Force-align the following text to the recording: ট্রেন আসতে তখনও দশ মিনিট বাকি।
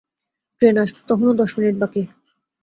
ট্রেন 0.61 0.75
আসতে 0.77 0.99
তখনও 1.09 1.33
দশ 1.33 1.51
মিনিট 1.57 1.75
বাকি। 1.81 2.01